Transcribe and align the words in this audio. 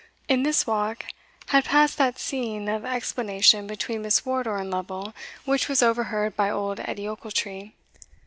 In 0.27 0.41
this 0.41 0.65
walk 0.65 1.05
had 1.49 1.65
passed 1.65 1.99
that 1.99 2.17
scene 2.17 2.67
of 2.67 2.83
explanation 2.83 3.67
between 3.67 4.01
Miss 4.01 4.25
Wardour 4.25 4.57
and 4.57 4.71
Lovel 4.71 5.13
which 5.45 5.69
was 5.69 5.83
overheard 5.83 6.35
by 6.35 6.49
old 6.49 6.79
Edie 6.79 7.07
Ochiltree. 7.07 7.73